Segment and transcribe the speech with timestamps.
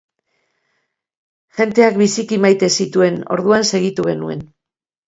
[1.59, 4.45] Jendeak biziki maite zituen, orduan segitu genuen.